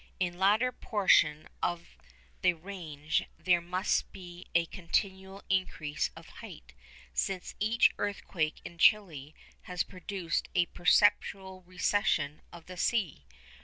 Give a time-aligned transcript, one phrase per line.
[0.19, 1.95] In the latter portion of
[2.41, 6.73] the range there must be a continual increase of height,
[7.13, 9.35] since each earthquake in Chili
[9.69, 13.27] has produced a perceptible recession of the sea.